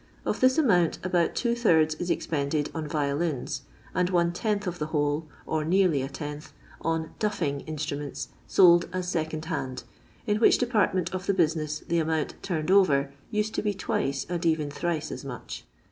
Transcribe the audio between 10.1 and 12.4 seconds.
in which depart ment of the business the amount"